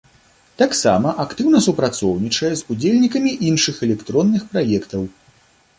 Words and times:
Таксама 0.61 1.11
актыўна 1.25 1.61
супрацоўнічае 1.67 2.49
з 2.55 2.61
удзельнікамі 2.77 3.31
іншых 3.53 3.75
электронных 3.91 4.41
праектаў. 4.55 5.03